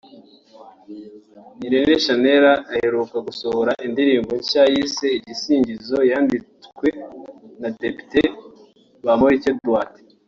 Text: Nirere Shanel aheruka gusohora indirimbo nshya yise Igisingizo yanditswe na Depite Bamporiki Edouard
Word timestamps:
Nirere 1.57 1.93
Shanel 2.03 2.43
aheruka 2.71 3.17
gusohora 3.27 3.71
indirimbo 3.87 4.31
nshya 4.41 4.63
yise 4.73 5.07
Igisingizo 5.17 5.97
yanditswe 6.11 6.87
na 7.61 7.69
Depite 7.81 8.21
Bamporiki 9.05 9.47
Edouard 9.53 9.93